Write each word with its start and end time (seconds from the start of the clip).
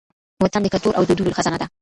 وطن 0.43 0.61
د 0.63 0.67
کلتور 0.73 0.93
او 0.95 1.03
دودونو 1.07 1.35
خزانه 1.37 1.57
ده. 1.61 1.67